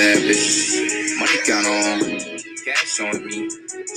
[0.00, 1.18] bad bitches.
[1.20, 2.00] Money count on,
[2.64, 3.48] cash on me.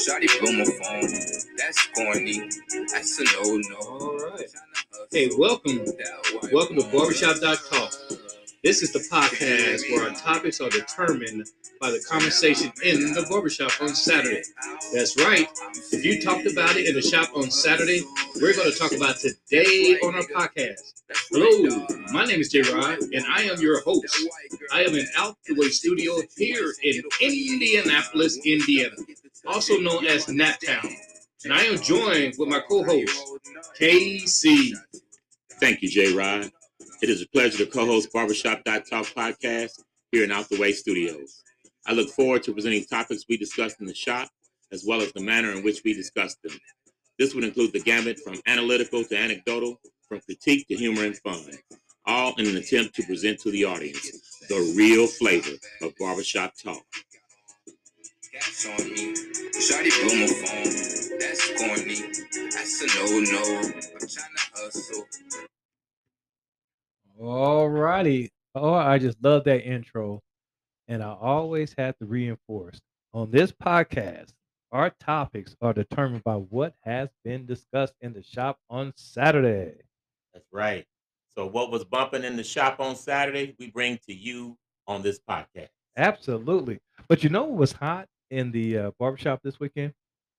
[0.03, 1.09] Shawty blow my phone.
[1.57, 2.49] That's corny.
[2.91, 4.17] That's a no no.
[4.25, 4.47] Right.
[5.11, 5.85] Hey, welcome.
[6.51, 7.82] Welcome to Barbershop Talk.
[8.63, 11.45] This is the podcast where our topics are determined
[11.81, 14.41] by the conversation in the barbershop on Saturday.
[14.93, 15.49] That's right.
[15.91, 18.03] If you talked about it in the shop on Saturday,
[18.35, 21.03] we're going to talk about today on our podcast.
[21.29, 24.29] Hello, my name is J Rod, and I am your host.
[24.71, 28.95] I am in Out the Way Studio here in Indianapolis, Indiana,
[29.45, 30.89] also known as Naptown.
[31.43, 33.21] And I am joined with my co host,
[33.77, 34.71] KC.
[35.59, 36.49] Thank you, J Rod.
[37.03, 39.71] It is a pleasure to co host Barbershop Talk podcast
[40.13, 41.43] here in Out the Way Studios.
[41.85, 44.29] I look forward to presenting topics we discussed in the shop,
[44.71, 46.57] as well as the manner in which we discussed them.
[47.19, 51.43] This would include the gamut from analytical to anecdotal, from critique to humor and fun,
[52.05, 56.85] all in an attempt to present to the audience the real flavor of barbershop talk.
[58.31, 59.13] Gas on me.
[59.13, 61.19] Blow my phone.
[61.19, 61.99] That's corny.
[62.49, 63.59] That's a no no.
[63.59, 65.52] I'm trying to hustle.
[67.19, 68.31] All righty.
[68.55, 70.21] Oh, I just love that intro.
[70.87, 72.81] And I always have to reinforce
[73.13, 74.33] on this podcast,
[74.71, 79.75] our topics are determined by what has been discussed in the shop on Saturday.
[80.33, 80.85] That's right.
[81.35, 85.19] So, what was bumping in the shop on Saturday, we bring to you on this
[85.19, 85.69] podcast.
[85.95, 86.79] Absolutely.
[87.07, 89.93] But you know what was hot in the uh, barbershop this weekend?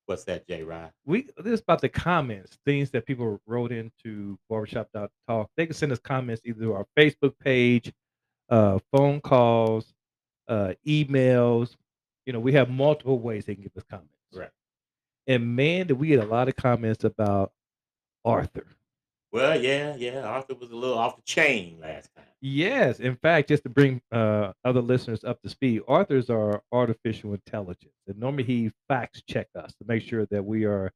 [0.07, 0.91] What's that, J Rod?
[1.07, 4.89] We this is about the comments, things that people wrote into Barbershop
[5.27, 5.51] Talk.
[5.57, 7.93] They can send us comments either to our Facebook page,
[8.51, 9.95] uh, phone calls,
[10.49, 11.77] uh, emails.
[12.27, 14.11] You know, we have multiple ways they can give us comments.
[14.33, 14.51] Right.
[15.27, 17.53] And man, did we get a lot of comments about
[18.25, 18.67] Arthur.
[19.35, 20.21] Well, yeah, yeah.
[20.21, 22.25] Arthur was a little off the chain last time.
[22.41, 27.35] Yes, in fact, just to bring uh, other listeners up to speed, Arthur's our artificial
[27.35, 30.93] intelligence, and normally he facts check us to make sure that we are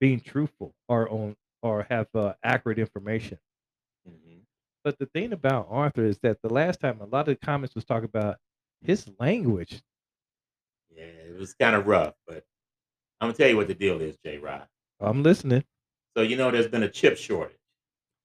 [0.00, 3.38] being truthful or on or have uh, accurate information.
[4.08, 4.40] Mhm.
[4.82, 7.76] But the thing about Arthur is that the last time a lot of the comments
[7.76, 8.38] was talking about
[8.80, 9.80] his language.
[10.90, 12.42] Yeah, it was kind of rough, but
[13.20, 14.66] I'm gonna tell you what the deal is, J Rod.
[14.98, 15.62] I'm listening.
[16.16, 17.56] So you know, there's been a chip shortage.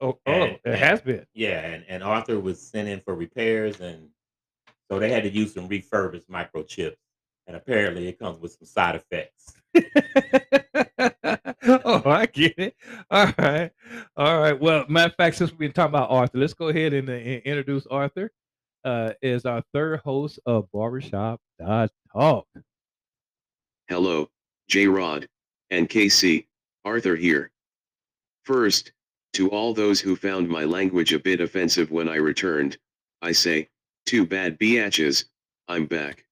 [0.02, 1.26] Oh, oh, it and- has been.
[1.34, 4.10] Yeah, and, and Arthur was sent in for repairs, and
[4.90, 6.98] so they had to use some refurbished microchips,
[7.48, 9.54] and apparently it comes with some side effects.
[11.86, 12.76] oh, I get it.
[13.10, 13.72] All right.
[14.18, 14.60] All right.
[14.60, 17.14] Well, matter of fact, since we've been talking about Arthur, let's go ahead and, uh,
[17.14, 18.32] introduce Arthur.
[18.84, 22.48] Uh, is our third host of Barbershop Talk.
[23.88, 24.28] Hello,
[24.68, 25.28] J Rod,
[25.70, 26.48] and KC,
[26.84, 27.52] Arthur here.
[28.44, 28.92] First,
[29.34, 32.78] to all those who found my language a bit offensive when I returned,
[33.22, 33.70] I say,
[34.06, 35.26] too bad biatches,
[35.68, 36.26] I'm back.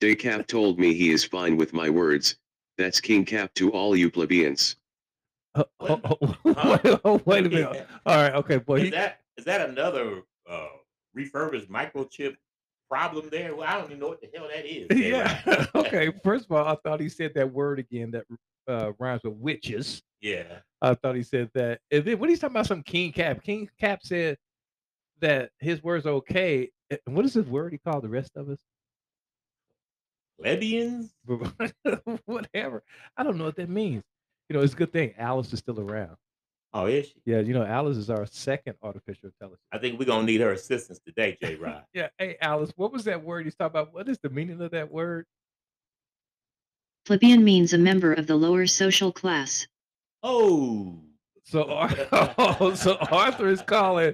[0.00, 2.36] Decap told me he is fine with my words,
[2.76, 4.76] that's King Cap to all you plebeians.
[5.54, 6.34] Oh, oh, oh,
[6.84, 7.86] wait, oh, wait a minute.
[8.06, 8.34] All right.
[8.34, 8.58] Okay.
[8.58, 10.68] Boy, is that is that another uh,
[11.14, 12.36] refurbished microchip
[12.88, 13.56] problem there?
[13.56, 14.86] Well, I don't even know what the hell that is.
[14.96, 15.40] Yeah.
[15.46, 15.68] Rod.
[15.86, 16.12] okay.
[16.22, 18.24] First of all, I thought he said that word again that
[18.68, 20.02] uh, rhymes with witches.
[20.20, 20.60] yeah.
[20.80, 21.80] I thought he said that.
[21.90, 23.42] And then what he's talking about some King Cap.
[23.42, 24.36] King Cap said
[25.20, 26.70] that his words are okay.
[26.90, 28.60] And what is his word he called the rest of us?
[30.40, 31.12] Plebeians?
[32.26, 32.82] Whatever.
[33.16, 34.04] I don't know what that means.
[34.48, 36.16] You know, it's a good thing Alice is still around.
[36.72, 37.14] Oh, is she?
[37.24, 39.62] Yeah, you know, Alice is our second artificial intelligence.
[39.72, 41.56] I think we're gonna need her assistance today, J.
[41.56, 41.82] Rod.
[41.94, 42.08] Yeah.
[42.18, 43.94] Hey, Alice, what was that word he's talking about?
[43.94, 45.26] What is the meaning of that word?
[47.08, 49.66] Plebeian means a member of the lower social class.
[50.22, 51.00] oh.
[51.42, 54.12] So, Ar- so Arthur is calling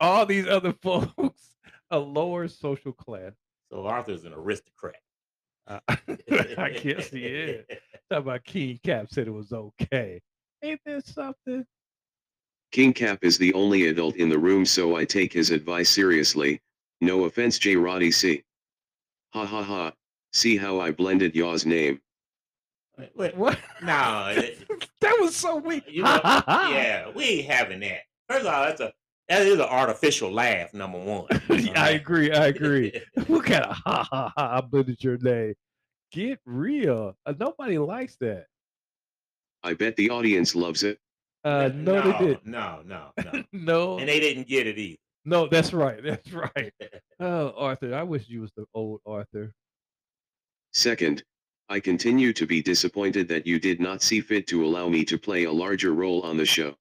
[0.00, 1.54] all these other folks
[1.90, 3.32] a lower social class.
[3.70, 4.96] So Arthur's an aristocrat.
[5.66, 7.66] Uh, I guess he is.
[7.68, 7.78] Talking
[8.10, 10.18] about King Cap said it was okay.
[10.62, 11.66] Ain't that something?
[12.70, 16.62] King Cap is the only adult in the room so I take his advice seriously,
[17.02, 18.42] no offense J Roddy C.
[19.34, 19.92] Ha ha ha,
[20.32, 22.00] see how I blended y'all's name.
[22.98, 23.58] Wait, wait, What?
[23.82, 24.34] no,
[25.00, 25.84] that was so weak.
[25.88, 28.00] you know, yeah, we ain't having that.
[28.28, 28.92] First of all, that's a
[29.28, 30.74] that is an artificial laugh.
[30.74, 31.26] Number one.
[31.48, 32.32] Yeah, I agree.
[32.32, 32.92] I agree.
[33.28, 34.56] what kind of ha ha ha?
[34.58, 35.54] I blended your name.
[36.10, 37.16] Get real.
[37.24, 38.46] Uh, nobody likes that.
[39.62, 40.98] I bet the audience loves it.
[41.44, 42.46] Uh, no, no, they did.
[42.46, 43.44] No, no, no.
[43.52, 44.98] No, and they didn't get it either.
[45.24, 46.02] no, that's right.
[46.02, 46.72] That's right.
[47.18, 49.54] Oh, Arthur, I wish you was the old Arthur.
[50.72, 51.22] Second,
[51.68, 55.18] I continue to be disappointed that you did not see fit to allow me to
[55.18, 56.74] play a larger role on the show.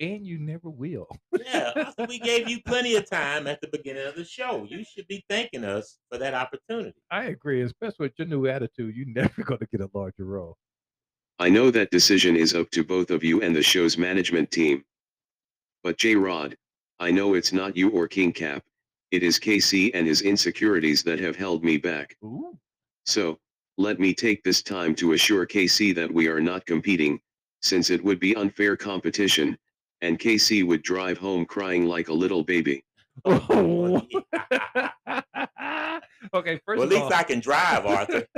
[0.00, 1.06] and you never will.
[1.44, 4.66] Yeah, we gave you plenty of time at the beginning of the show.
[4.68, 6.94] You should be thanking us for that opportunity.
[7.10, 8.96] I agree, especially with your new attitude.
[8.96, 10.56] You're never going to get a larger role.
[11.38, 14.82] I know that decision is up to both of you and the show's management team.
[15.84, 16.56] But J Rod,
[16.98, 18.62] I know it's not you or King Cap,
[19.10, 22.16] it is KC and his insecurities that have held me back.
[22.24, 22.56] Ooh.
[23.06, 23.38] So,
[23.82, 27.20] let me take this time to assure KC that we are not competing,
[27.60, 29.58] since it would be unfair competition,
[30.00, 32.84] and KC would drive home crying like a little baby.
[33.24, 34.00] Oh.
[36.34, 38.24] okay, first well, at least all, I can drive, Arthur.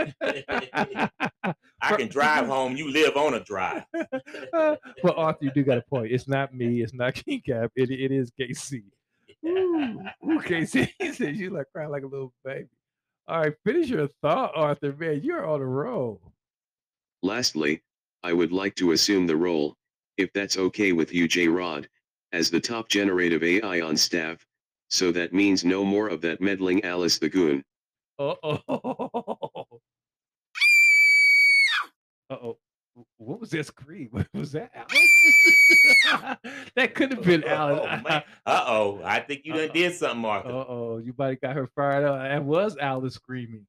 [1.81, 2.77] I can drive home.
[2.77, 3.85] You live on a drive.
[4.53, 4.79] well,
[5.17, 6.11] Arthur, you do got a point.
[6.11, 6.83] It's not me.
[6.83, 7.71] It's not King Cap.
[7.77, 8.83] It, it is KC.
[9.47, 10.89] Ooh, ooh, KC.
[10.99, 12.69] He said you like crying like a little baby.
[13.27, 14.93] All right, finish your thought, Arthur.
[14.93, 16.21] Man, you're on a roll.
[17.23, 17.83] Lastly,
[18.23, 19.77] I would like to assume the role,
[20.19, 21.89] if that's okay with you J Rod,
[22.33, 24.45] as the top generative AI on staff,
[24.91, 27.65] so that means no more of that meddling Alice the Goon.
[28.19, 28.61] Uh oh.
[32.31, 32.59] Uh oh.
[33.17, 34.11] What was that scream?
[34.35, 36.39] Was that Alice?
[36.77, 38.23] that could have been Alice.
[38.47, 39.01] Uh oh.
[39.05, 40.49] I think you done did something, Martha.
[40.49, 42.21] Uh oh, You might have got her fired up.
[42.21, 43.67] That was Alice screaming.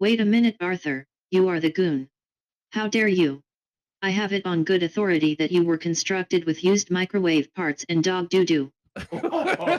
[0.00, 2.08] Wait a minute, Arthur, you are the goon.
[2.72, 3.42] How dare you?
[4.02, 8.02] I have it on good authority that you were constructed with used microwave parts and
[8.02, 8.72] dog doo doo.
[9.12, 9.78] oh,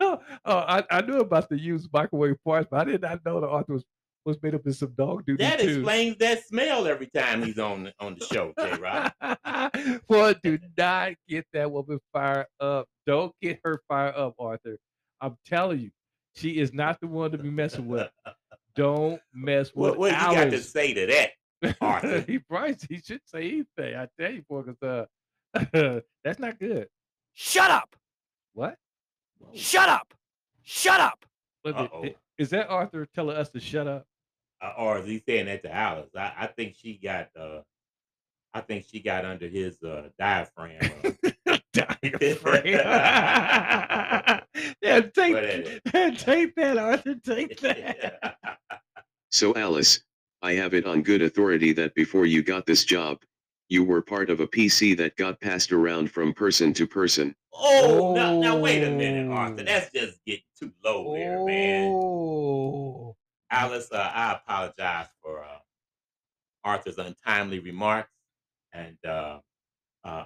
[0.00, 3.48] oh, I, I knew about the used microwave parts, but I did not know the
[3.48, 3.84] Arthur was,
[4.24, 5.68] was made up of some dog duty That too.
[5.68, 10.02] explains that smell every time he's on on the show, J Rod.
[10.08, 12.86] Boy, do not get that woman fired up.
[13.06, 14.78] Don't get her fired up, Arthur.
[15.20, 15.90] I'm telling you,
[16.34, 18.10] she is not the one to be messing with.
[18.74, 21.74] Don't mess with What, what you got to say to that?
[21.80, 22.20] Arthur?
[22.26, 23.48] he probably he should say
[23.78, 23.96] anything.
[23.96, 25.08] I tell you, boy, because
[25.74, 26.88] uh, that's not good.
[27.34, 27.94] Shut up!
[28.54, 28.76] What?
[29.54, 30.14] Shut up!
[30.62, 31.24] Shut up!
[31.64, 32.08] Wait a minute, Uh-oh.
[32.38, 34.06] Is that Arthur telling us to shut up?
[34.62, 36.10] Uh, or is he saying that to Alice?
[36.16, 37.60] I, I think she got uh
[38.54, 40.78] I think she got under his uh diaphragm.
[41.46, 42.64] uh, Diaphragm.
[44.82, 45.34] yeah, take,
[45.90, 47.14] What take that, Arthur.
[47.14, 48.36] Take that.
[49.30, 50.02] So Alice,
[50.42, 53.22] I have it on good authority that before you got this job,
[53.70, 57.34] you were part of a PC that got passed around from person to person.
[57.54, 59.62] oh, now, now wait a minute, Arthur.
[59.62, 59.64] Oh.
[59.64, 63.14] That's just getting too low there, man.
[63.52, 65.58] Alice, uh, I apologize for uh,
[66.64, 68.10] Arthur's untimely remarks.
[68.72, 69.40] And uh,
[70.02, 70.24] uh,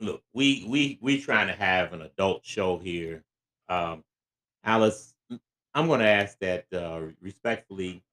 [0.00, 3.24] look, we we we trying to have an adult show here.
[3.68, 4.04] Um,
[4.64, 5.12] Alice,
[5.74, 8.04] I'm going to ask that uh, respectfully.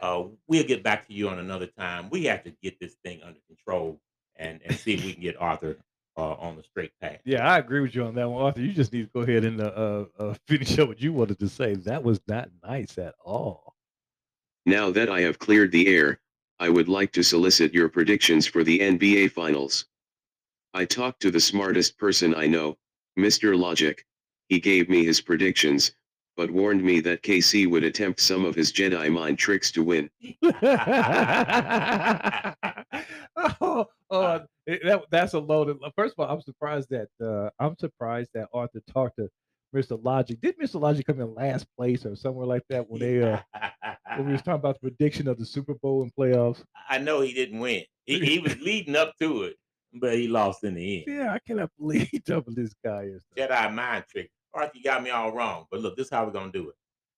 [0.00, 2.10] Uh, we'll get back to you on another time.
[2.10, 4.00] We have to get this thing under control
[4.36, 5.76] and, and see if we can get Arthur
[6.16, 7.18] uh, on the straight path.
[7.24, 8.60] Yeah, I agree with you on that one, Arthur.
[8.60, 11.48] You just need to go ahead and uh, uh, finish up what you wanted to
[11.48, 11.74] say.
[11.74, 13.67] That was not nice at all.
[14.68, 16.20] Now that I have cleared the air,
[16.60, 19.86] I would like to solicit your predictions for the NBA Finals.
[20.74, 22.76] I talked to the smartest person I know,
[23.18, 23.58] Mr.
[23.58, 24.04] Logic.
[24.50, 25.92] He gave me his predictions,
[26.36, 30.10] but warned me that KC would attempt some of his Jedi mind tricks to win.
[33.62, 35.78] oh, oh, that, that's a loaded.
[35.96, 39.30] First of all, I'm surprised that uh, I'm surprised that Arthur talked to
[39.74, 40.02] Mr.
[40.02, 40.40] Logic.
[40.40, 40.80] Did Mr.
[40.80, 43.38] Logic come in last place or somewhere like that when they uh,
[44.16, 46.62] when we was talking about the prediction of the Super Bowl and playoffs?
[46.88, 47.84] I know he didn't win.
[48.04, 49.56] He, he was leading up to it,
[49.94, 51.04] but he lost in the end.
[51.06, 53.22] Yeah, I cannot believe he doubled this guy is.
[53.36, 54.30] Jedi mind trick.
[54.54, 55.66] Arthur, you got me all wrong.
[55.70, 56.74] But look, this is how we're gonna do it.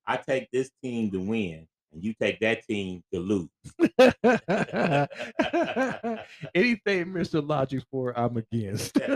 [0.07, 3.49] I take this team to win, and you take that team to lose.
[6.55, 7.47] Anything Mr.
[7.47, 9.01] Logic's for, I'm against.
[9.01, 9.09] all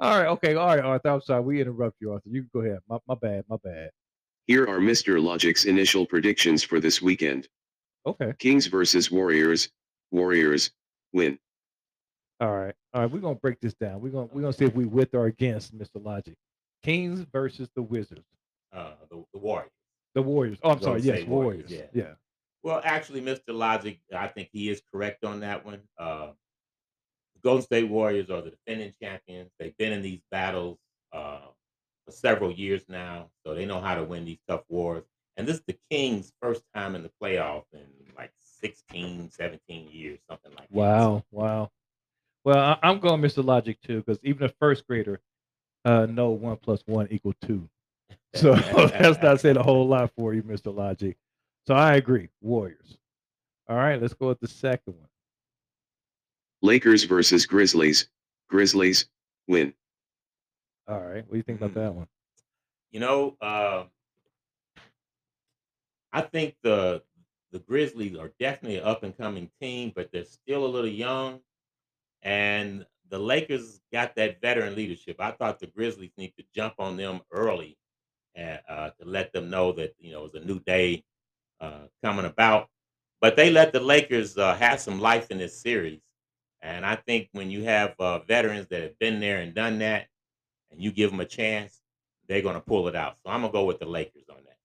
[0.00, 1.08] right, okay, all right, Arthur.
[1.10, 2.30] I'm sorry, we interrupt you, Arthur.
[2.30, 2.78] You can go ahead.
[2.88, 3.90] My, my bad, my bad.
[4.46, 5.22] Here are Mr.
[5.22, 7.48] Logic's initial predictions for this weekend.
[8.06, 9.68] Okay, Kings versus Warriors.
[10.10, 10.72] Warriors
[11.12, 11.38] win.
[12.40, 13.10] all right, all right.
[13.10, 14.00] We're gonna break this down.
[14.00, 16.02] We're gonna we're gonna see if we with or against Mr.
[16.02, 16.34] Logic.
[16.82, 18.24] Kings versus the Wizards.
[18.72, 19.70] Uh, the, the Warriors.
[20.14, 20.58] The Warriors.
[20.62, 21.00] Oh, I'm sorry.
[21.00, 21.70] Yes, Warriors, Warriors.
[21.70, 22.02] yeah.
[22.02, 22.14] yeah.
[22.62, 23.40] Well, actually, Mr.
[23.48, 25.80] Logic, I think he is correct on that one.
[25.98, 26.30] Uh,
[27.34, 29.50] the Golden State Warriors are the defending champions.
[29.58, 30.78] They've been in these battles
[31.12, 31.46] uh,
[32.04, 35.04] for several years now, so they know how to win these tough wars.
[35.36, 37.80] And this is the Kings' first time in the playoff in
[38.16, 40.76] like 16, 17 years, something like that.
[40.76, 41.70] Wow, wow.
[42.44, 43.44] Well, I, I'm going Mr.
[43.44, 45.20] Logic too, because even a first grader
[45.86, 47.68] uh know one plus one equal two.
[48.36, 50.74] So that's not saying a whole lot for you, Mr.
[50.74, 51.16] Logic.
[51.66, 52.28] So I agree.
[52.40, 52.98] Warriors.
[53.68, 55.08] All right, let's go with the second one.
[56.62, 58.08] Lakers versus Grizzlies.
[58.48, 59.06] Grizzlies
[59.48, 59.74] win.
[60.88, 61.24] All right.
[61.24, 61.74] What do you think about Mhm.
[61.74, 62.08] that one?
[62.90, 63.86] You know, uh,
[66.12, 67.02] I think the
[67.52, 71.42] the Grizzlies are definitely an up and coming team, but they're still a little young.
[72.22, 75.16] And the Lakers got that veteran leadership.
[75.20, 77.76] I thought the Grizzlies need to jump on them early
[78.34, 81.04] and uh, to let them know that you know it's a new day
[81.60, 82.68] uh, coming about.
[83.20, 86.00] But they let the Lakers uh, have some life in this series,
[86.62, 90.06] and I think when you have uh, veterans that have been there and done that,
[90.70, 91.80] and you give them a chance,
[92.28, 93.16] they're going to pull it out.
[93.24, 94.56] So I'm gonna go with the Lakers on that.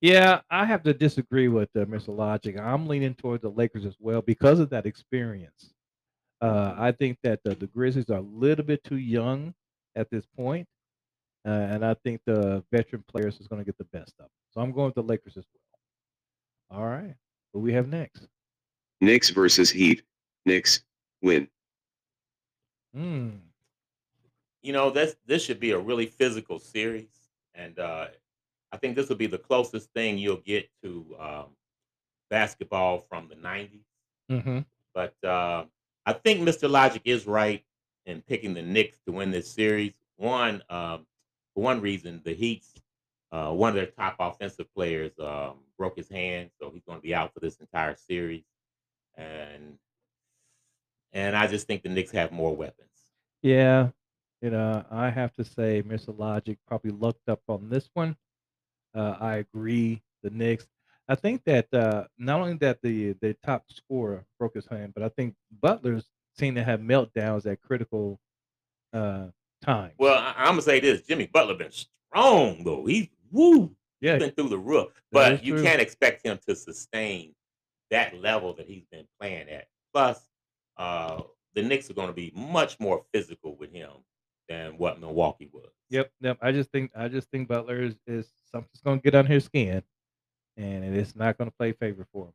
[0.00, 2.16] Yeah, I have to disagree with uh, Mr.
[2.16, 2.58] Logic.
[2.58, 5.74] I'm leaning toward the Lakers as well because of that experience.
[6.40, 9.52] Uh, I think that the, the Grizzlies are a little bit too young
[9.94, 10.66] at this point,
[11.46, 14.30] uh, and I think the veteran players is going to get the best of them.
[14.50, 15.44] So I'm going with the Lakers as
[16.70, 16.80] well.
[16.80, 17.14] All right,
[17.52, 18.26] what we have next?
[19.00, 20.02] Knicks versus Heat.
[20.46, 20.82] Knicks
[21.22, 21.48] win.
[22.94, 23.30] Hmm.
[24.62, 28.06] you know this this should be a really physical series and uh
[28.72, 31.46] i think this will be the closest thing you'll get to um
[32.30, 33.84] basketball from the 90s
[34.30, 34.58] Mm-hmm.
[34.94, 35.64] but uh
[36.04, 37.64] i think mr logic is right
[38.06, 41.06] in picking the Knicks to win this series one um
[41.60, 42.72] for one reason the heat's
[43.32, 47.02] uh one of their top offensive players um broke his hand so he's going to
[47.02, 48.44] be out for this entire series
[49.16, 49.78] and
[51.12, 52.88] and i just think the Knicks have more weapons
[53.42, 53.88] Yeah,
[54.42, 56.18] you know, I have to say, Mr.
[56.18, 58.16] Logic probably looked up on this one.
[58.94, 60.02] Uh, I agree.
[60.22, 60.66] The Knicks.
[61.08, 65.02] I think that uh, not only that the the top scorer broke his hand, but
[65.02, 66.06] I think Butler's
[66.38, 68.20] seem to have meltdowns at critical
[68.92, 69.28] uh,
[69.60, 69.94] times.
[69.98, 72.86] Well, I, I'm gonna say this: Jimmy Butler been strong though.
[72.86, 74.88] He's woo, yeah, been through the roof.
[75.12, 75.62] But you true.
[75.62, 77.34] can't expect him to sustain
[77.90, 79.66] that level that he's been playing at.
[79.92, 80.20] Plus,
[80.76, 81.22] uh,
[81.54, 83.90] the Knicks are going to be much more physical with him
[84.48, 85.70] than what Milwaukee was.
[85.90, 86.38] Yep, yep.
[86.40, 89.44] I just think I just think Butler is, is something's going to get on his
[89.44, 89.82] skin,
[90.56, 92.32] and it's not going to play favor for him.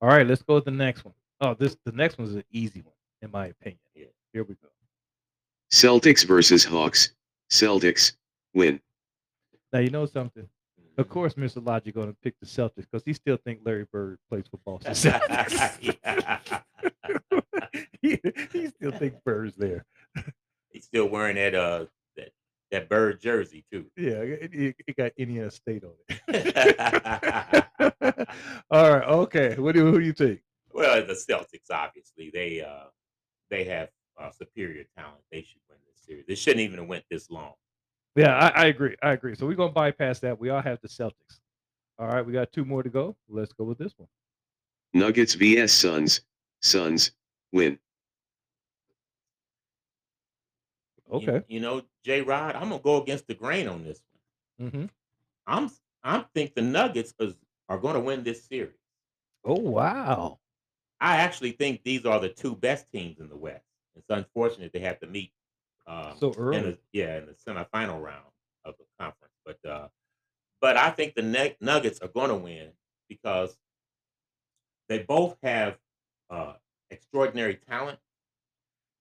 [0.00, 1.14] All right, let's go with the next one.
[1.40, 2.92] Oh, this the next one is an easy one
[3.22, 3.78] in my opinion.
[3.94, 4.06] Yeah.
[4.32, 4.68] Here we go.
[5.80, 7.12] Celtics versus Hawks.
[7.52, 8.12] Celtics
[8.54, 8.80] win.
[9.74, 10.48] Now you know something.
[10.96, 11.10] Of Mhm.
[11.10, 11.62] course, Mr.
[11.64, 14.94] Logic going to pick the Celtics because he still think Larry Bird plays for Boston
[18.00, 18.18] he,
[18.52, 19.84] he still thinks Bird's there.
[20.70, 21.84] He's still wearing that uh
[22.16, 22.30] that
[22.70, 23.84] that bird jersey too.
[23.98, 27.66] Yeah, it, it- it got Indiana State on it.
[28.70, 29.56] All right, okay.
[29.58, 30.40] What do who do you think?
[30.72, 32.84] Well, the Celtics obviously they uh
[33.50, 35.20] they have uh, superior talent.
[35.30, 35.65] They should win this
[36.06, 36.24] series.
[36.26, 37.52] They shouldn't even have went this long.
[38.14, 38.96] Yeah, I, I agree.
[39.02, 39.34] I agree.
[39.34, 40.38] So we're gonna bypass that.
[40.38, 41.40] We all have the Celtics.
[41.98, 43.16] All right, we got two more to go.
[43.28, 44.08] Let's go with this one.
[44.94, 46.20] Nuggets vs Suns.
[46.62, 47.12] Suns
[47.52, 47.72] win.
[47.72, 47.78] You-
[51.18, 51.42] Okay.
[51.46, 54.00] You, know, J Rod, I'm gonna go against the grain on this
[54.58, 54.68] one.
[54.68, 54.84] Mm-hmm.
[55.46, 55.70] I'm
[56.02, 57.34] I think the Nuggets is,
[57.68, 58.78] are going to win this series.
[59.44, 60.38] Oh wow.
[61.00, 63.64] I actually think these are the two best teams in the West.
[63.96, 65.32] It's unfortunate they have to meet
[65.86, 66.60] um, So in early.
[66.60, 68.24] the, yeah, in the semifinal round
[68.64, 69.34] of the conference.
[69.44, 69.88] But uh,
[70.60, 72.70] but I think the Nug- Nuggets are going to win
[73.08, 73.56] because
[74.88, 75.78] they both have
[76.30, 76.54] uh,
[76.90, 77.98] extraordinary talent,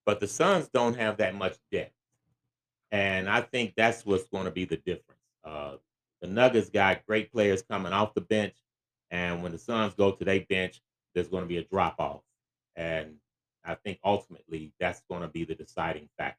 [0.06, 1.94] but the Suns don't have that much depth,
[2.92, 5.22] and I think that's what's going to be the difference.
[5.44, 5.75] Uh,
[6.22, 8.56] the Nuggets got great players coming off the bench,
[9.12, 10.82] and when the Suns go to their bench,
[11.13, 12.22] there's going to be a drop off,
[12.75, 13.15] and
[13.63, 16.38] I think ultimately that's going to be the deciding factor.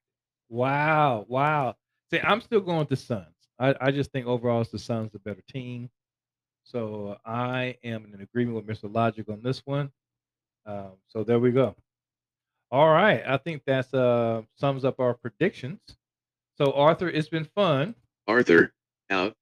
[0.49, 1.27] Wow.
[1.29, 1.77] Wow.
[2.11, 3.27] See, I'm still going with the Suns.
[3.59, 5.91] I, I just think overall it's the Suns the better team.
[6.65, 8.93] So I am in agreement with Mr.
[8.93, 9.91] Logic on this one.
[10.67, 11.77] Um, so there we go.
[12.71, 13.23] All right.
[13.27, 15.81] I think that's uh sums up our predictions.
[16.57, 17.95] So Arthur, it's been fun.
[18.27, 18.73] Arthur,
[19.11, 19.35] out.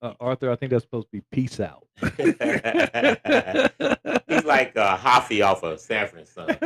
[0.00, 1.86] Uh, Arthur, I think that's supposed to be peace out.
[4.28, 6.56] He's like uh, Hoffy off of Sanford and Son.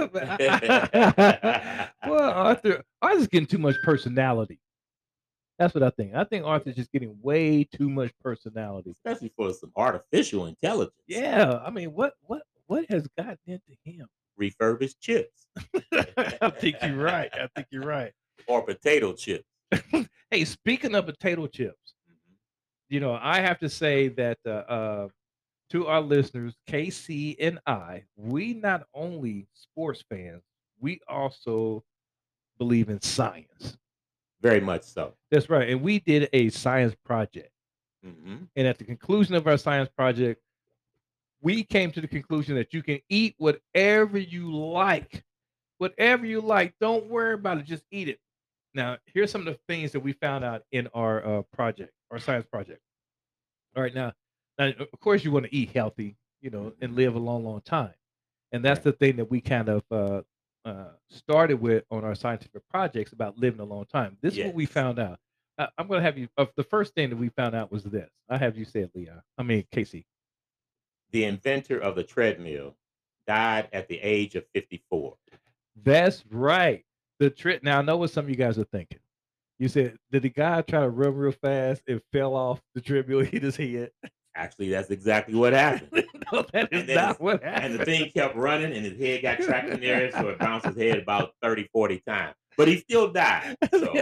[2.06, 4.60] well, Arthur, Arthur's getting too much personality.
[5.58, 6.14] That's what I think.
[6.14, 8.90] I think Arthur's just getting way too much personality.
[8.90, 10.96] Especially for some artificial intelligence.
[11.06, 14.08] Yeah, I mean, what what what has gotten into him?
[14.36, 15.46] Refurbished chips
[15.92, 17.30] I think you're right.
[17.32, 18.12] I think you're right.
[18.46, 19.44] or potato chips.
[20.30, 21.94] Hey, speaking of potato chips,
[22.92, 25.08] you know, I have to say that uh, uh,
[25.70, 30.42] to our listeners, KC and I, we not only sports fans,
[30.78, 31.84] we also
[32.58, 33.78] believe in science.
[34.42, 35.14] Very much so.
[35.30, 35.70] That's right.
[35.70, 37.50] And we did a science project.
[38.04, 40.42] hmm And at the conclusion of our science project,
[41.40, 45.24] we came to the conclusion that you can eat whatever you like
[45.82, 46.72] whatever you like.
[46.80, 47.66] Don't worry about it.
[47.66, 48.20] Just eat it.
[48.72, 52.18] Now, here's some of the things that we found out in our uh, project, our
[52.18, 52.80] science project.
[53.76, 54.12] All right, now,
[54.58, 57.62] now, of course, you want to eat healthy, you know, and live a long, long
[57.62, 57.94] time,
[58.52, 60.22] and that's the thing that we kind of uh,
[60.64, 64.16] uh, started with on our scientific projects about living a long time.
[64.20, 65.18] This is what we found out.
[65.58, 66.28] Uh, I'm going to have you.
[66.36, 68.08] Uh, the first thing that we found out was this.
[68.28, 69.22] I have you say it, Leon.
[69.38, 70.04] I mean, KC.
[71.10, 72.74] The inventor of the treadmill
[73.26, 75.14] died at the age of 54.
[75.84, 76.84] That's right.
[77.18, 77.62] The trip.
[77.62, 78.98] Now I know what some of you guys are thinking.
[79.62, 83.20] You said, did the guy try to run real fast and fell off the treadmill,
[83.20, 83.92] hit his head?
[84.34, 86.04] Actually, that's exactly what happened.
[86.32, 89.68] no, that is not what and the thing kept running, and his head got trapped
[89.68, 92.34] in there, so it bounced his head about 30, 40 times.
[92.56, 93.56] But he still died.
[93.72, 93.92] So.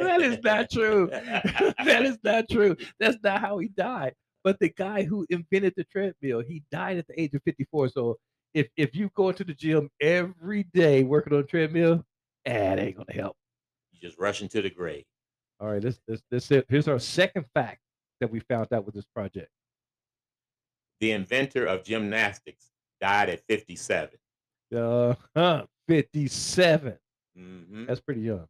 [0.00, 1.08] that is not true.
[1.12, 2.76] that is not true.
[2.98, 4.14] That's not how he died.
[4.42, 7.90] But the guy who invented the treadmill, he died at the age of 54.
[7.90, 8.16] So
[8.52, 12.04] if if you go into the gym every day working on a treadmill,
[12.46, 13.36] eh, it ain't gonna help.
[14.00, 15.04] Just rushing to the grave.
[15.60, 16.66] All right, this this this it.
[16.68, 17.80] Here's our second fact
[18.20, 19.50] that we found out with this project.
[21.00, 24.10] The inventor of gymnastics died at 57.
[24.74, 25.64] Uh huh.
[25.88, 26.98] 57.
[27.36, 28.46] hmm That's pretty young.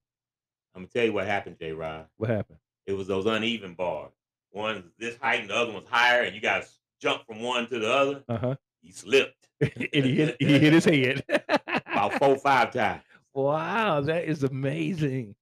[0.75, 1.73] I'm gonna tell you what happened, J.
[1.73, 2.07] Rod.
[2.17, 2.59] What happened?
[2.87, 4.13] It was those uneven bars.
[4.53, 6.69] One's this height and the other one's higher, and you got to
[7.01, 8.25] jump from one to the other.
[8.29, 8.55] Uh-huh.
[8.81, 9.73] He slipped and
[10.05, 11.25] he hit he hit his head.
[11.69, 13.03] about four, five times.
[13.35, 15.35] Wow, that is amazing.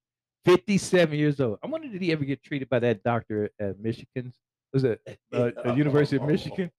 [0.47, 1.59] 57 years old.
[1.61, 4.35] I wonder did he ever get treated by that doctor at Michigan's?
[4.71, 5.01] Was it
[5.33, 6.71] uh, the University of Michigan?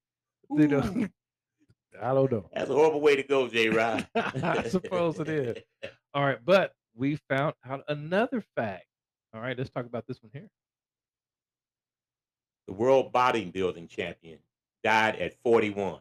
[0.50, 1.08] You know, Ooh,
[2.02, 2.48] I don't know.
[2.54, 3.68] That's a horrible way to go, J.
[3.68, 4.08] Rod.
[4.14, 5.58] I suppose it is.
[6.14, 8.86] All right, but we found out another fact.
[9.34, 10.48] All right, let's talk about this one here.
[12.68, 14.38] The world bodybuilding champion
[14.82, 16.00] died at 41.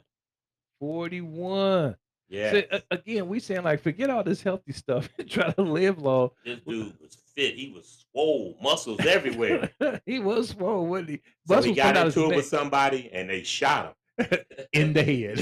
[0.80, 1.96] 41.
[2.30, 2.52] Yeah.
[2.52, 6.02] So, a- again, we saying like forget all this healthy stuff and try to live
[6.02, 6.32] long.
[6.46, 7.56] This dude was fit.
[7.56, 9.72] He was swole, muscles everywhere.
[10.06, 11.22] he was swole, wasn't he?
[11.48, 13.94] so he got coming out his into it neck with somebody and they shot him.
[14.74, 15.38] in the head.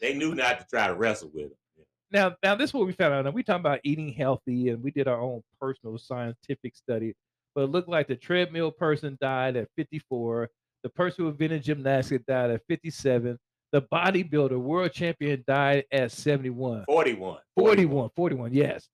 [0.00, 1.84] They knew not to try to wrestle with him.
[2.10, 3.24] now, now this is what we found out.
[3.26, 7.14] Now we talking about eating healthy, and we did our own personal scientific study.
[7.54, 10.48] But it looked like the treadmill person died at 54.
[10.82, 13.38] The person who invented gymnastics died at 57.
[13.72, 16.84] The bodybuilder world champion died at 71.
[16.86, 17.38] 41.
[17.56, 18.88] 41, 41, yes.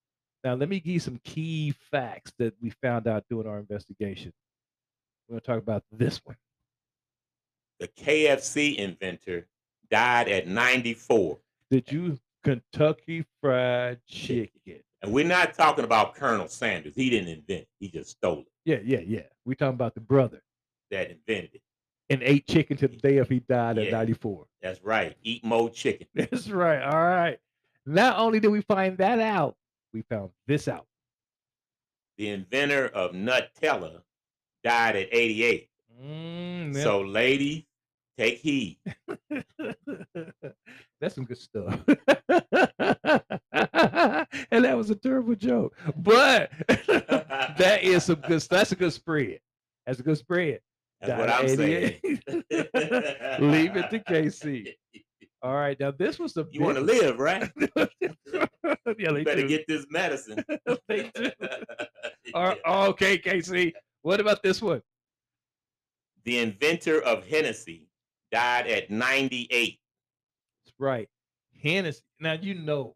[0.44, 4.32] Now, let me give you some key facts that we found out doing our investigation.
[5.28, 6.36] We're going to talk about this one.
[7.78, 9.46] The KFC inventor
[9.90, 11.38] died at 94.
[11.70, 14.80] Did you Kentucky Fried Chicken?
[15.02, 16.94] And we're not talking about Colonel Sanders.
[16.94, 17.66] He didn't invent.
[17.80, 18.46] He just stole it.
[18.64, 19.22] Yeah, yeah, yeah.
[19.44, 20.42] We're talking about the brother
[20.90, 21.62] That invented it.
[22.12, 24.44] And ate chicken to the day of he died at 94.
[24.60, 25.16] That's right.
[25.22, 26.06] Eat more chicken.
[26.14, 26.82] That's right.
[26.82, 27.38] All right.
[27.86, 29.56] Not only did we find that out,
[29.94, 30.86] we found this out.
[32.18, 34.02] The inventor of Nutella
[34.62, 35.70] died at 88.
[36.04, 36.82] Mm.
[36.82, 37.66] So, lady,
[38.18, 38.76] take heed.
[41.00, 41.80] That's some good stuff.
[44.50, 45.74] and that was a terrible joke.
[45.96, 48.42] But that is some good.
[48.42, 49.40] That's a good spread.
[49.86, 50.60] That's a good spread.
[51.02, 52.00] That's what I'm saying.
[53.40, 54.72] Leave it to KC.
[55.42, 55.78] All right.
[55.80, 57.50] Now this was the You want to live, right?
[58.00, 59.48] yeah, they better do.
[59.48, 60.44] get this medicine.
[60.88, 61.30] They do.
[62.34, 63.72] Right, okay, KC.
[64.02, 64.82] What about this one?
[66.24, 67.88] The inventor of Hennessy
[68.30, 69.78] died at 98.
[70.64, 71.08] That's right.
[71.62, 72.00] Hennessy.
[72.20, 72.94] Now you know.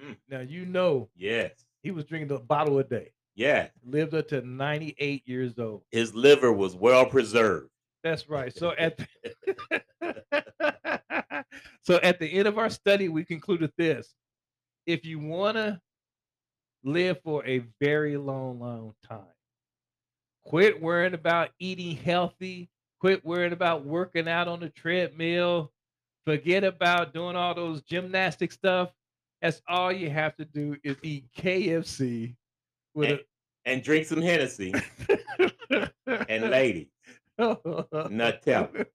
[0.00, 0.16] Mm.
[0.28, 1.52] Now you know Yes.
[1.82, 3.10] he was drinking a bottle a day.
[3.40, 3.68] Yeah.
[3.86, 5.80] Lived up to 98 years old.
[5.90, 7.70] His liver was well preserved.
[8.04, 8.54] That's right.
[8.54, 9.82] So at the,
[11.82, 14.14] so at the end of our study, we concluded this:
[14.86, 15.80] if you want to
[16.84, 19.24] live for a very long, long time,
[20.44, 22.68] quit worrying about eating healthy.
[23.00, 25.72] Quit worrying about working out on the treadmill.
[26.26, 28.90] Forget about doing all those gymnastic stuff.
[29.40, 32.36] That's all you have to do is eat KFC
[32.94, 33.20] with And
[33.82, 34.74] drink some Hennessy.
[36.28, 36.88] And ladies,
[37.38, 38.86] Nutella.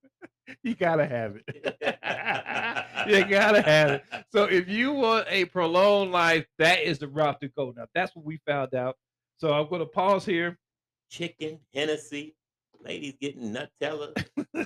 [0.63, 1.43] You gotta have it.
[3.07, 4.03] you gotta have it.
[4.31, 7.73] So if you want a prolonged life, that is the route to go.
[7.75, 8.95] Now that's what we found out.
[9.37, 10.57] So I'm gonna pause here.
[11.09, 12.35] Chicken, Hennessy,
[12.83, 14.13] ladies getting Nutella.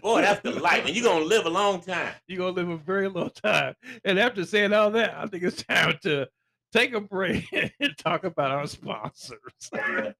[0.01, 0.85] Boy, that's the life.
[0.85, 2.13] And you're going to live a long time.
[2.27, 3.75] You're gonna live a very long time.
[4.05, 6.27] And after saying all that, I think it's time to
[6.73, 7.45] take a break
[7.79, 9.39] and talk about our sponsors.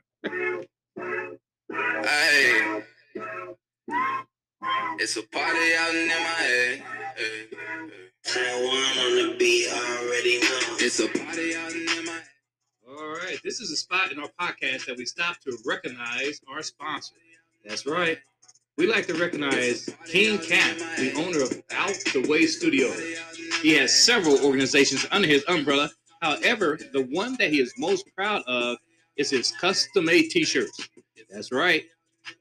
[1.71, 2.81] Hey.
[4.99, 6.83] It's a party out in my head.
[7.15, 7.89] Hey, hey.
[10.81, 12.23] It's a party out in my head.
[12.89, 16.61] All right, this is a spot in our podcast that we stop to recognize our
[16.63, 17.15] sponsor.
[17.65, 18.17] That's right.
[18.77, 22.99] We like to recognize King Cap, the owner of Out the Way Studios.
[23.61, 25.89] He has several organizations under his umbrella.
[26.21, 28.77] However, the one that he is most proud of
[29.15, 30.89] is his custom made t shirts.
[31.29, 31.83] That's right.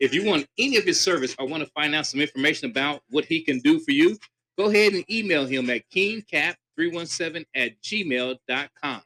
[0.01, 3.03] If you want any of his service or want to find out some information about
[3.11, 4.19] what he can do for you,
[4.57, 9.03] go ahead and email him at keencap317 at gmail.com.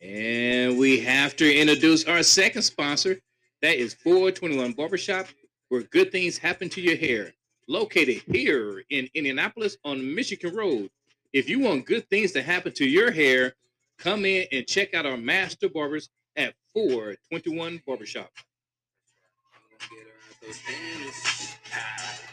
[0.00, 3.18] And we have to introduce our second sponsor.
[3.60, 5.26] That is 421 Barbershop,
[5.68, 7.34] where good things happen to your hair.
[7.68, 10.90] Located here in Indianapolis on Michigan Road.
[11.32, 13.54] If you want good things to happen to your hair,
[13.98, 18.30] come in and check out our master barbers at 421 Barbershop.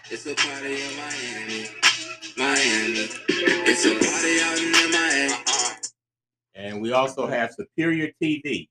[0.09, 1.69] It's a party in Miami.
[2.37, 3.09] Miami.
[3.29, 5.33] It's a party out in Miami.
[6.55, 8.67] And we also have Superior TV,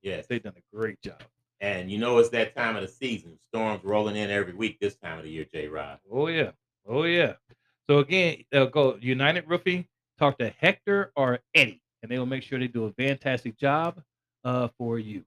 [0.02, 0.26] Yes.
[0.28, 1.20] they've done a great job.
[1.60, 3.38] And you know it's that time of the season.
[3.48, 5.98] Storms rolling in every week this time of the year, J Rod.
[6.12, 6.50] Oh yeah,
[6.86, 7.34] oh yeah.
[7.88, 9.86] So again, uh, go United Roofing.
[10.18, 14.00] Talk to Hector or Eddie, and they will make sure they do a fantastic job
[14.44, 15.24] uh, for you.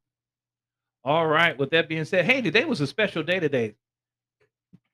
[1.03, 1.57] All right.
[1.57, 3.75] With that being said, hey, today was a special day today.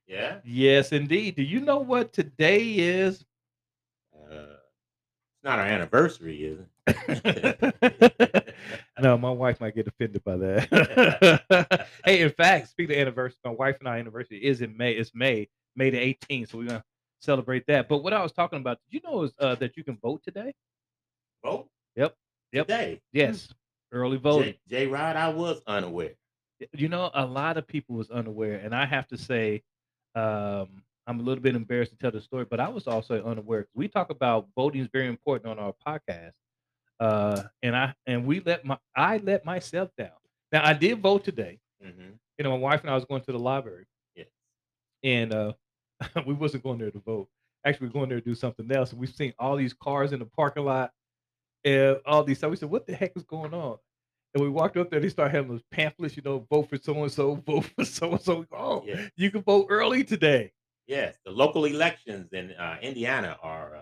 [0.06, 0.40] Yeah?
[0.44, 1.36] Yes, indeed.
[1.36, 3.24] Do you know what today is?
[4.14, 4.58] Uh,
[5.32, 6.68] it's not our anniversary, is it?
[9.00, 11.88] no, my wife might get offended by that.
[12.06, 14.94] hey, in fact, speaking of anniversary, my wife and I anniversary is in May.
[14.94, 16.52] It's May, May the 18th.
[16.52, 16.84] So we're gonna
[17.20, 17.90] celebrate that.
[17.90, 20.22] But what I was talking about, did you know is uh, that you can vote
[20.24, 20.54] today?
[21.44, 21.68] Vote?
[21.96, 22.16] Yep.
[22.54, 22.68] Yep.
[22.68, 23.02] Today.
[23.12, 23.50] Yes,
[23.92, 24.54] early voting.
[24.70, 26.14] J, J Rod, I was unaware.
[26.74, 29.62] you know a lot of people was unaware and i have to say
[30.16, 33.68] um i'm a little bit embarrassed to tell the story but i was also unaware.
[33.74, 36.32] we talk about voting is very important on our podcast
[37.00, 40.10] uh and i and we let my i let myself down
[40.52, 42.12] now i did vote today Mm-hmm.
[42.38, 44.28] you know my wife and i was going to the library Yes.
[45.04, 45.54] and uh
[46.26, 47.28] we wasn't going there to vote
[47.66, 50.14] actually we are going there to do something else and we've seen all these cars
[50.14, 50.92] in the parking lot
[51.64, 53.78] and all these so we said what the heck is going on
[54.34, 57.04] and we walked up there they started having those pamphlets you know vote for so
[57.04, 59.08] and so vote for so and so oh Yeah.
[59.18, 60.52] you can vote early today
[60.88, 61.18] Yes.
[61.26, 63.82] The local elections in uh, Indiana are uh,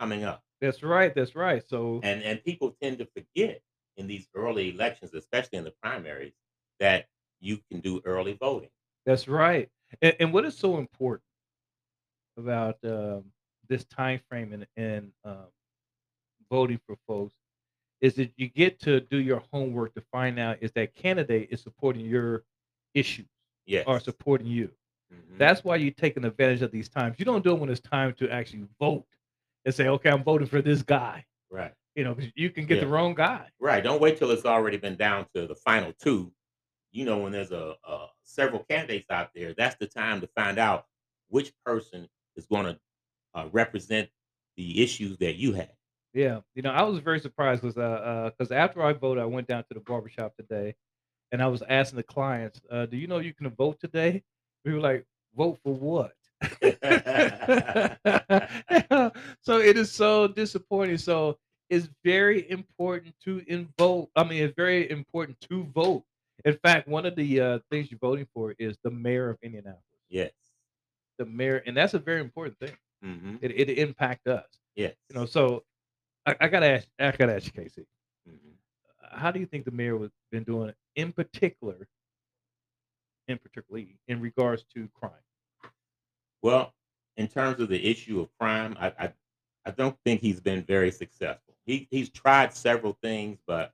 [0.00, 0.42] coming up.
[0.64, 3.62] That's right that's right so And and people tend to forget
[3.96, 6.34] in these early elections, especially in the primaries,
[6.80, 7.08] that
[7.40, 8.70] you can do early voting.
[9.06, 9.68] That's right.
[10.02, 11.22] And, and what is so important
[12.36, 13.24] about um,
[13.68, 15.46] this time frame and, and um,
[16.50, 17.34] voting for folks
[18.00, 21.60] is that you get to do your homework to find out is that candidate is
[21.62, 22.44] supporting your
[22.94, 23.26] issues
[23.66, 23.86] Yes.
[23.86, 24.70] or supporting you.
[25.12, 25.38] Mhm.
[25.38, 27.16] That's why you're taking advantage of these times.
[27.18, 29.06] You don't do it when it's time to actually vote
[29.64, 31.24] and say, okay, I'm voting for this guy.
[31.50, 31.72] right.
[31.94, 33.46] You know, you can get the wrong guy.
[33.60, 33.82] Right.
[33.82, 36.32] Don't wait till it's already been down to the final two.
[36.90, 40.58] You know, when there's a, a several candidates out there, that's the time to find
[40.58, 40.86] out
[41.28, 42.78] which person is going to
[43.34, 44.08] uh, represent
[44.56, 45.70] the issues that you have.
[46.12, 49.48] Yeah, you know, I was very surprised because uh, because after I voted, I went
[49.48, 50.76] down to the barbershop today,
[51.32, 54.22] and I was asking the clients, uh, "Do you know you can vote today?"
[54.64, 55.04] We were like,
[55.36, 56.14] "Vote for what?"
[59.42, 60.98] so it is so disappointing.
[60.98, 61.38] So
[61.70, 63.42] it's very important to
[63.78, 64.10] vote.
[64.16, 66.04] I mean, it's very important to vote.
[66.44, 69.82] In fact, one of the uh, things you're voting for is the mayor of Indianapolis.
[70.08, 70.32] yes.
[71.18, 72.76] The mayor, and that's a very important thing.
[73.02, 74.46] hmm It it impact us.
[74.74, 74.94] Yes.
[75.10, 75.62] You know, so
[76.26, 77.84] I, I gotta ask, I gotta ask you, KC.
[78.28, 78.54] Mhm.
[79.12, 81.86] how do you think the mayor was been doing in particular,
[83.28, 85.12] in particularly in regards to crime?
[86.44, 86.74] Well,
[87.16, 89.14] in terms of the issue of crime, I I,
[89.66, 91.54] I don't think he's been very successful.
[91.66, 93.72] He he's tried several things, but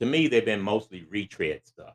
[0.00, 1.94] to me, they've been mostly retread stuff.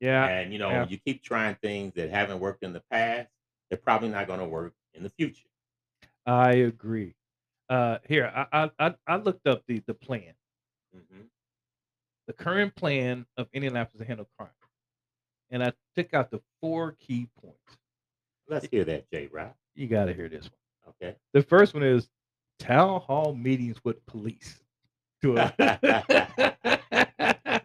[0.00, 0.86] Yeah, And you know, yeah.
[0.88, 3.30] you keep trying things that haven't worked in the past,
[3.70, 5.48] they're probably not going to work in the future.
[6.26, 7.16] I agree.
[7.68, 10.34] Uh, here, I, I I I looked up the the plan,
[10.92, 11.26] hmm
[12.26, 14.50] the current plan of Indianapolis to handle crime,
[15.50, 17.83] and I took out the four key points.
[18.48, 19.52] Let's hear that, J Rod.
[19.74, 20.94] You got to hear this one.
[21.02, 21.16] Okay.
[21.32, 22.08] The first one is
[22.58, 24.60] town hall meetings with police.
[25.22, 25.54] To a-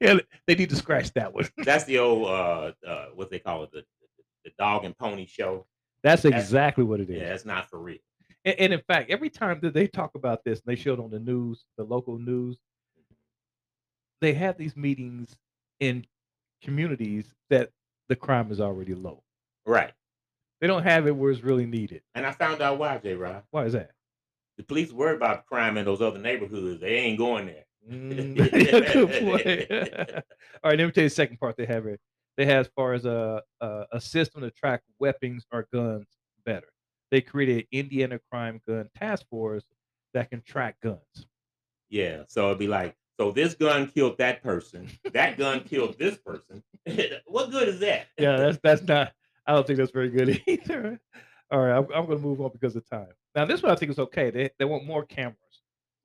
[0.00, 1.48] yeah, they need to scratch that one.
[1.58, 3.84] That's the old uh, uh what they call it, the,
[4.44, 5.66] the dog and pony show.
[6.02, 7.20] That's That's- exactly what it is.
[7.20, 7.98] Yeah, it's not for real.
[8.44, 11.00] And, and in fact, every time that they talk about this, and they show it
[11.00, 12.56] on the news, the local news,
[14.20, 15.36] they have these meetings
[15.80, 16.06] in
[16.62, 17.70] communities that
[18.08, 19.22] the crime is already low.
[19.64, 19.92] Right.
[20.60, 22.02] They don't have it where it's really needed.
[22.14, 23.14] And I found out why, J.
[23.14, 23.42] Rod.
[23.50, 23.90] Why is that?
[24.56, 26.80] The police worry about crime in those other neighborhoods.
[26.80, 27.64] They ain't going there.
[27.90, 28.36] Mm,
[28.92, 30.22] good point.
[30.64, 31.98] All right, let me tell you the second part they have here.
[32.36, 36.06] They have as far as a, a a system to track weapons or guns
[36.44, 36.68] better.
[37.10, 39.64] They created Indiana Crime Gun Task Force
[40.14, 41.26] that can track guns.
[41.88, 42.22] Yeah.
[42.28, 44.88] So it'd be like, so this gun killed that person.
[45.12, 46.62] That gun killed this person.
[47.26, 48.06] what good is that?
[48.18, 49.12] Yeah, that's that's not.
[49.46, 51.00] I don't think that's very good either.
[51.50, 53.08] All right, I'm, I'm going to move on because of time.
[53.34, 54.30] Now, this one I think is okay.
[54.30, 55.36] They they want more cameras,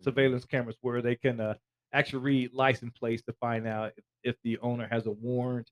[0.02, 1.56] surveillance cameras, where they can uh,
[1.94, 5.70] actually read license plates to find out if, if the owner has a warrant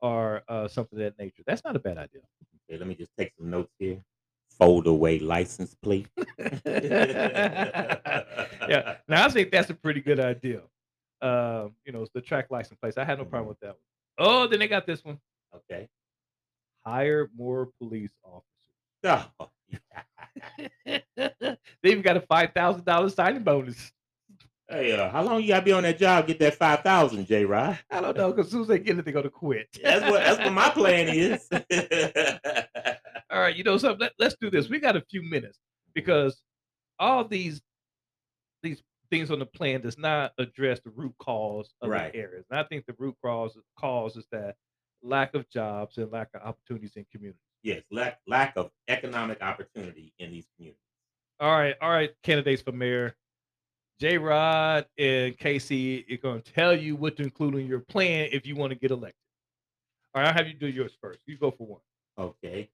[0.00, 1.42] or uh, something of that nature.
[1.46, 2.22] That's not a bad idea.
[2.68, 4.02] Okay, let me just take some notes here.
[4.58, 6.08] Fold away license plate.
[6.66, 7.96] yeah.
[9.08, 10.62] Now I think that's a pretty good idea.
[11.22, 12.96] Um, you know, it's the track license plates.
[12.98, 13.76] I had no problem with that one.
[14.18, 15.18] Oh, then they got this one.
[15.54, 15.88] Okay.
[16.84, 18.44] Hire more police officers.
[19.40, 19.48] Oh,
[20.84, 21.02] they
[21.84, 23.92] even got a five thousand dollars signing bonus.
[24.68, 26.26] hey, uh, how long you gotta be on that job?
[26.26, 27.44] Get that five thousand, J.
[27.44, 27.78] Rod.
[27.90, 29.68] I don't know because as soon as they get it, they're gonna quit.
[29.82, 31.48] That's what that's what my plan is.
[33.30, 34.00] All right, you know something?
[34.00, 34.68] Let, let's do this.
[34.68, 35.58] We got a few minutes
[35.94, 36.42] because
[36.98, 37.62] all these
[38.62, 42.12] these things on the plan does not address the root cause of Right.
[42.12, 42.46] the areas.
[42.50, 44.56] And I think the root cause cause is that
[45.02, 47.40] lack of jobs and lack of opportunities in communities.
[47.62, 50.80] yes, lack lack of economic opportunity in these communities.
[51.40, 53.16] All right, all right, candidates for mayor.
[53.98, 58.28] J Rod and KC are going to tell you what to include in your plan
[58.32, 59.14] if you want to get elected.
[60.14, 61.20] All right, I'll have you do yours first.
[61.26, 61.80] You go for one.
[62.18, 62.70] Okay.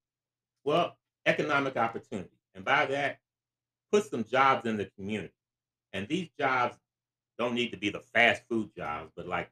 [0.64, 0.96] Well,
[1.26, 2.30] economic opportunity.
[2.54, 3.18] And by that,
[3.92, 5.32] put some jobs in the community.
[5.96, 6.76] And these jobs
[7.38, 9.50] don't need to be the fast food jobs, but like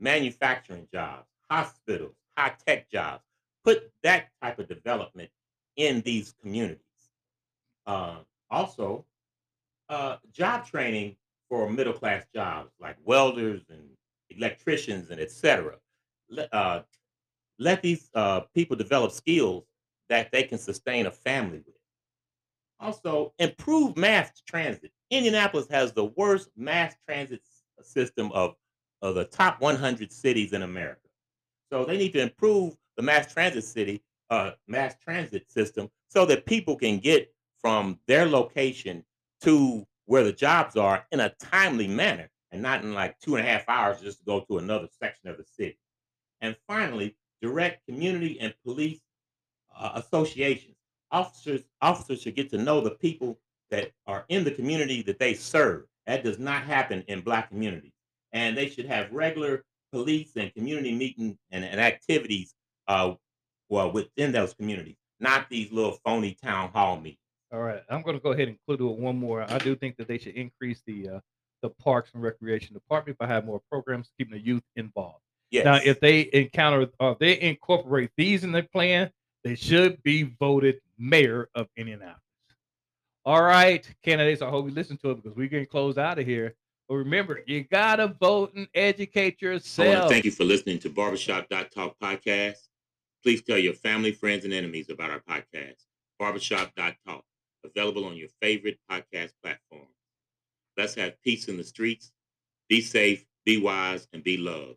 [0.00, 3.22] manufacturing jobs, hospitals, high tech jobs.
[3.64, 5.30] Put that type of development
[5.76, 6.80] in these communities.
[7.86, 8.16] Uh,
[8.50, 9.04] also,
[9.88, 11.16] uh, job training
[11.48, 13.88] for middle class jobs like welders and
[14.30, 15.76] electricians and etc.
[16.28, 16.82] Let, uh,
[17.58, 19.64] let these uh, people develop skills
[20.08, 21.76] that they can sustain a family with.
[22.80, 24.90] Also, improve mass transit.
[25.16, 27.40] Indianapolis has the worst mass transit
[27.82, 28.54] system of,
[29.02, 31.00] of the top 100 cities in America.
[31.70, 36.46] So they need to improve the mass transit city, uh, mass transit system, so that
[36.46, 39.04] people can get from their location
[39.42, 43.46] to where the jobs are in a timely manner, and not in like two and
[43.46, 45.78] a half hours just to go to another section of the city.
[46.40, 49.00] And finally, direct community and police
[49.76, 50.76] uh, associations.
[51.10, 53.38] Officers officers should get to know the people
[53.74, 55.84] that are in the community that they serve.
[56.06, 57.92] That does not happen in black communities.
[58.32, 62.54] And they should have regular police and community meeting and, and activities
[62.88, 63.14] uh,
[63.68, 67.18] well within those communities, not these little phony town hall meetings.
[67.52, 69.42] All right, I'm going to go ahead and include it with one more.
[69.48, 71.20] I do think that they should increase the uh,
[71.62, 75.20] the Parks and Recreation Department by having more programs keeping the youth involved.
[75.50, 75.64] Yes.
[75.64, 79.10] Now, if they encounter or they incorporate these in their plan,
[79.44, 82.23] they should be voted mayor of Indianapolis.
[83.26, 86.26] All right, candidates, I hope you listen to it because we're getting closed out of
[86.26, 86.54] here.
[86.88, 90.02] But remember, you gotta vote and educate I want yourself.
[90.02, 92.58] to thank you for listening to Barbershop Talk podcast.
[93.22, 95.76] Please tell your family, friends, and enemies about our podcast,
[96.18, 96.96] Barbershop Talk,
[97.64, 99.86] available on your favorite podcast platform.
[100.76, 102.12] Let's have peace in the streets.
[102.68, 104.76] Be safe, be wise, and be loved.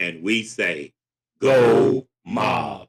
[0.00, 0.92] And we say,
[1.40, 2.88] go mob.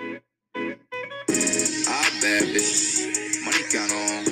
[0.00, 3.25] Ah, bad bitch.
[3.78, 4.24] On.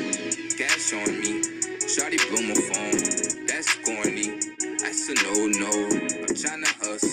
[0.57, 1.43] Cash on me.
[1.85, 3.47] Shawty blew my phone.
[3.47, 4.41] That's corny.
[4.81, 5.71] That's a no no.
[5.87, 7.01] I'm tryna hustle.